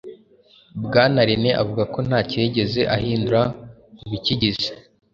Bwana 0.85 1.19
René 1.29 1.51
avuga 1.61 1.83
ko 1.93 1.99
ntacyo 2.07 2.37
yigeze 2.43 2.81
ahindura 2.95 3.41
ku 3.97 4.05
bikigize, 4.11 4.67